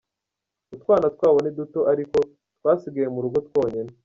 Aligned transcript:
Utwana 0.75 1.07
twabo 1.15 1.37
ni 1.41 1.51
duto 1.57 1.79
ariko 1.91 2.17
twasigaye 2.57 3.07
mu 3.13 3.19
rugo 3.23 3.37
twonyine. 3.47 3.91